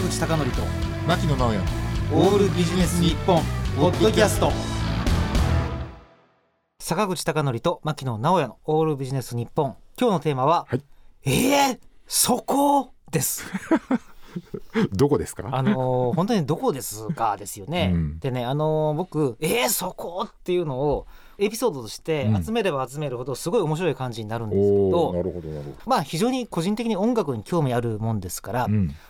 [0.00, 0.62] 坂口孝則と
[1.06, 1.58] 牧野直哉。
[2.12, 3.42] オールビジネス日本
[3.76, 4.50] ポッドキャスト。
[6.78, 9.76] 坂口孝則と牧野直哉のオールビジネス日本。
[10.00, 10.82] 今日のテーマは、はい。
[11.24, 13.44] えー、そこです。
[14.92, 15.48] どこですか？
[15.52, 17.36] あのー本当にどこですか？
[17.36, 18.18] ですよね、うん。
[18.20, 21.06] でねあのー僕えー、そこっていうのを
[21.40, 22.44] エピソードとしてうん。
[22.44, 25.48] 集めれば集めるほどすごい面白い感じになるんですけおど、おなるほど
[25.86, 28.68] まあ非常に個人的に音楽に興味あるもんですから、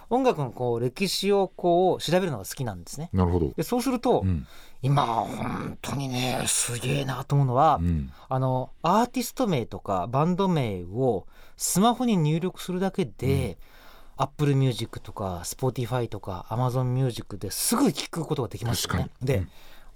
[0.09, 3.11] 音楽のこう歴史をこう調べるのが好きなんですね。
[3.13, 4.47] なるほど、でそうすると、うん。
[4.83, 11.27] 今本当にねすげえなと思うのは、うん、あのアーティスト名とかバンド名を
[11.59, 13.59] スマホに入力するだけで、
[14.17, 18.99] Apple Music とか Spotify とか Amazon Music ですぐ聴くことができますよね。
[19.01, 19.17] 確か。
[19.21, 19.27] に。
[19.27, 19.49] で、うん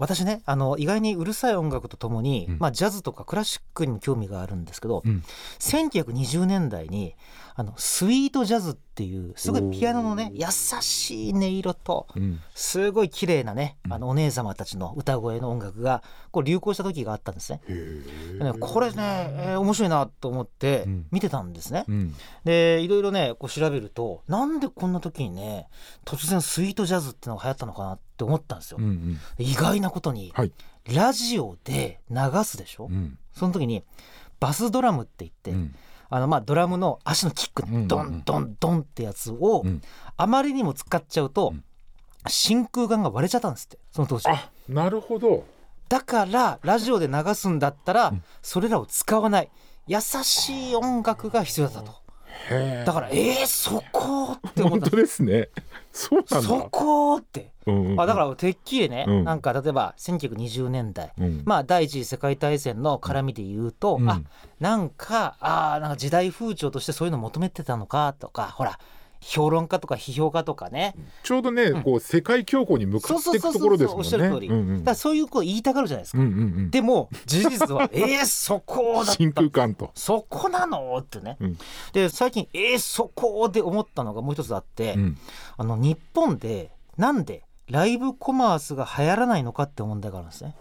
[0.05, 2.59] 私ねあの意外にうるさい音楽とともに、うん。
[2.59, 5.23] まあ、ジャズとかクラシックにも興味があるんですけど、うん。
[5.59, 7.15] 1920年代に
[7.57, 13.93] あのスイートジャズっていうすごいピアノのね優しい音色とうん、すごい綺麗なねうん。
[13.95, 17.63] あのお姉様たちの歌声の音楽がこう流行した時があったんですね。
[17.69, 21.07] ねこれね、えー面白いなと思ってうん。
[21.11, 21.85] 見てたんですね。
[21.89, 25.69] うん、でいろいろねこう調べるとなんでこんな時にね
[26.05, 28.77] 突然スイートジャズってのが流行ったのかなって思ったんですよ。
[28.79, 29.19] うんうん。
[29.39, 30.53] 意外なことに、はい。
[30.95, 33.19] ラジオで流すでしょ、うん。
[33.33, 33.83] その時に
[34.39, 35.75] バスドラムって言って、うん。
[36.11, 37.89] あのまあドラムの足のキックうんうんうん。
[37.89, 39.81] ドンドンドンってやつをうん。
[40.17, 41.65] あまりにも使っちゃうとうん。
[42.29, 44.29] 真空管が割れちゃったんですってその当時。
[44.29, 45.45] あなるほど。
[45.89, 48.23] だからラジオで流すんだったらうん。
[48.43, 49.51] それらを使わない。
[49.87, 52.05] 優しい音楽が必要だったと。
[52.51, 54.87] へえだからえー、そこって思った。
[54.87, 55.51] 本当ですね
[55.95, 56.49] そうなんだ。
[56.49, 57.53] そこって。
[57.67, 59.25] うんうんあだからてっきりね、うん。
[59.25, 61.13] なんか例えば1920年代。
[61.17, 61.43] うん。
[61.47, 64.11] まあ第一次世界大戦の絡みで言うと、うん。
[64.11, 64.21] あ
[64.59, 68.79] なんかあーなんか時代風潮としてそういうの求めてたのかとかほら
[69.27, 71.83] 評論家とか批評家とかね、ちょうどね、うん。
[71.83, 74.09] こう世界恐慌に向かっていくところですもんね。
[74.11, 74.49] そうそうそうそうおっしゃる通り。
[74.49, 76.71] うんうんだそういうこと言いたがるじゃないですか、うんうんうん。
[76.71, 79.13] でも事実は えー、そこだった。
[79.13, 79.91] 真空管と。
[79.95, 80.99] そこなの？
[80.99, 81.59] ってね、うん。
[81.95, 85.19] で最近えー、そこで思ったのがもう一つあって、うん。
[85.57, 90.55] あの日本でなんでライブコマースが流行らないのかって問題があるんですね。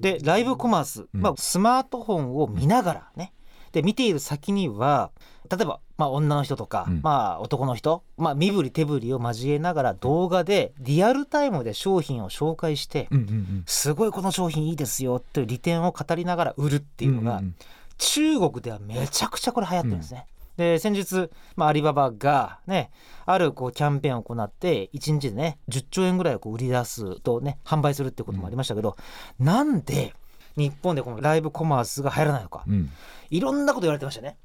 [0.00, 1.20] でライブコマース、うん。
[1.20, 3.32] まあ、スマートフォンを見ながらね。
[3.72, 5.10] で見ている先には
[5.50, 7.00] 例えば、まあ、女の人とか、うん。
[7.02, 13.64] まあ、男の人、まあ、身振り手振りを交えながら動画でリアルタイムで商品を紹介して、うんうんうん。
[13.66, 17.54] すごいこの商品いいですよっていう利点を語りながら売るっていうのが、んん
[17.98, 20.26] 中国ではめちゃくちゃこれ流行ってるんですね。
[20.56, 22.90] で先日、まあ、アリババがね
[23.24, 28.96] あるこうキャンペーンを行って1日でね10兆円ぐらいをこう売り出すとね販売するってこともありましたけど、
[29.38, 30.14] なんで
[30.56, 32.64] 日本でこのライブコマースが流行らないのか。
[32.66, 32.90] うん。
[33.30, 34.36] いろんなこと言われてましたね。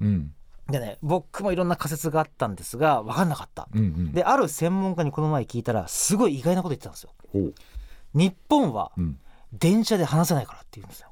[0.68, 3.68] うんでね僕もいろんな仮説があったんですが分かんなかった。
[3.74, 4.12] うんうん。
[4.12, 7.12] である専門家にこの前聞いたらすごい意外なこと言ってたんですよ。
[8.14, 9.20] 日本はうん。
[9.54, 11.08] 電車で話せないからって言うんですよ。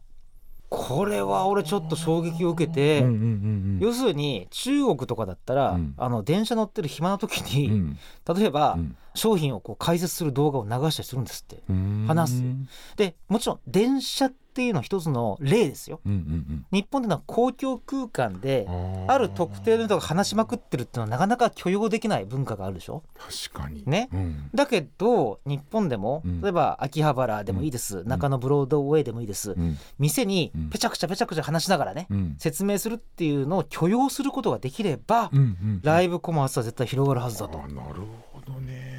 [0.70, 3.80] これは俺ちょっと衝撃を受けて、うんうんうんうん。
[3.80, 5.94] 要するに中国とかだったら、うん。
[5.98, 7.98] あの電車乗ってる暇な時に、うん。
[8.36, 8.98] 例えば、うん。
[9.14, 11.64] 商品をこう解説する動画を流したりするんですって。
[11.70, 12.06] うん。
[12.08, 12.38] 話す。
[12.40, 12.68] うん
[12.98, 16.00] でもちろん電車っていうのは一つの例ですよ。
[16.06, 23.04] うんうん日本でのは公共空間でうんある特定の人が話しまくってるっていうのはなかなか許容できない文化があるでしょ。
[23.18, 23.84] 確かに。
[23.86, 24.08] ね。
[24.14, 24.50] うん。
[24.56, 26.42] だけど日本でもうん。
[26.42, 29.78] 例えば秋葉原でもいいです、中野ブロードウェイでもいいです、うん。
[30.00, 30.70] 店にうん。
[30.70, 32.36] ぺちゃくちゃぺちゃくちゃ話しながらね、うん。
[32.40, 37.62] 説明するっていうのを許容することができれば、うんうんライブコマースは絶対広がるはずだと。
[37.62, 38.02] あなる
[38.32, 38.95] ほどね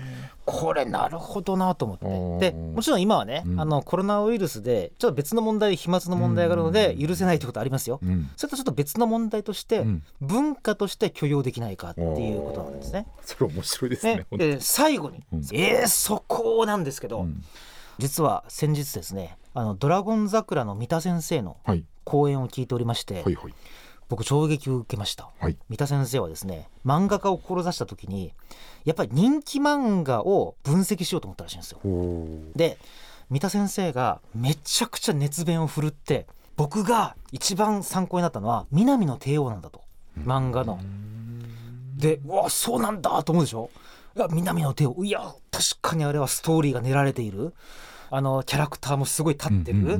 [0.46, 2.52] これなるほどなと思って。
[2.52, 3.60] でもちろん今はね、うん。
[3.60, 7.08] あのコロナウイルスでちょっと別の問題飛沫の問題があるのでうん。
[7.08, 7.98] 許せないってことありますよ。
[8.00, 8.30] うん。
[8.36, 10.02] それとちょっと別の問題として、うん。
[10.20, 13.08] 文化として許容できないかっていうことなんですね。
[13.22, 15.38] それ面白いですねで最後に、うん。
[15.52, 17.42] えー、そこなんですけど、うん。
[17.98, 21.84] 実は先日ですねあのドラゴン桜の三田先生のはい。
[22.04, 23.54] 講演を聞いておりまして、はいはい
[24.08, 25.30] 僕衝撃を受けました。
[25.40, 25.56] はい。
[25.68, 28.32] 三田先生はですね漫画家を志した時に
[28.84, 31.78] やっぱり人気漫画を分析しようと思ったらしいんですよ。
[31.82, 32.78] ほで
[33.30, 36.26] 三田先生がめちゃくちゃ熱弁を振るって
[36.56, 39.82] 僕が一番参考になったのは南の帝王なんだと。
[40.18, 40.78] 漫画の。
[41.96, 43.70] でうわそうなんだと思うでしょ？
[44.16, 45.04] いや南の帝王。
[45.04, 45.20] いや
[45.50, 47.54] 確かにあれはストーリーが練られている。
[48.08, 49.98] あのキャラクターもすごい立ってる、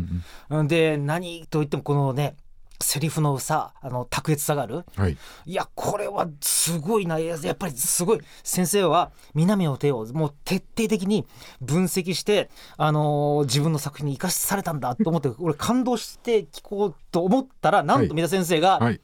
[0.69, 2.37] で何といってもこのね
[2.81, 4.85] セリフのさあの卓越さがある。
[4.97, 5.17] はい。
[5.47, 7.19] いやこれはすごいな。
[7.19, 8.21] やっぱりすごい。
[8.43, 11.27] 先生は南の手をもう徹底的に
[11.61, 19.01] 分析して、あのー自分の作品に生かされたんだと思って 俺感動して聞こうと思ったらなんと三田先生が、はい。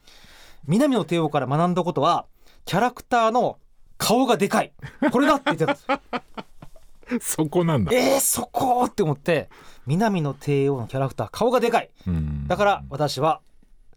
[0.67, 2.25] 南の帝王から学んだことは
[2.65, 3.59] キャラクターの
[3.97, 4.73] 顔がでかい。
[5.11, 7.91] これだって言ってたんです そこなんだ。
[7.93, 9.49] えー、そこって思って
[9.85, 11.89] 南の帝王のキャラクター顔がでかい。
[12.07, 12.47] うん。
[12.47, 13.41] だから私は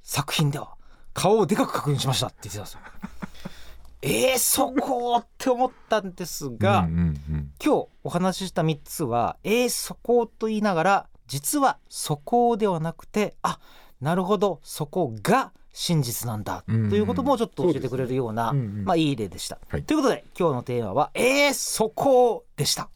[0.06, 0.76] 作品では
[1.12, 2.80] 顔をでかく確認しましたって言ってたんですよ。
[4.02, 7.52] えー、そこって思ったんですが、うんうんうん。
[7.62, 13.58] 今日お話しした3つはえー、そこと言いながら実はそこではなくてあ
[14.00, 19.58] なるほどそこが真実なんだということもちょっと教えてくれるような、まあいい例でした。
[19.68, 19.82] はい。
[19.82, 22.95] ということで今日のテーマは「えー、そこ」でした。